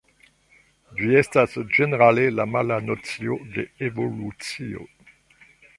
Ĝi 1.01 1.09
estas 1.19 1.53
ĝenerale 1.75 2.25
la 2.39 2.47
mala 2.55 2.81
nocio 2.89 3.39
de 3.59 3.69
«Evolucio». 3.91 4.93